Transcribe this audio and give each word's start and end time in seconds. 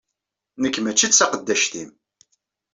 Nekk 0.61 0.75
mačči 0.81 1.07
d 1.09 1.13
taqeddact-im. 1.13 1.89